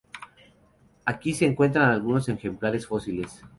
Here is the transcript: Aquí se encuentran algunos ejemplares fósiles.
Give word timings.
Aquí 1.05 1.35
se 1.35 1.45
encuentran 1.45 1.91
algunos 1.91 2.27
ejemplares 2.27 2.87
fósiles. 2.87 3.43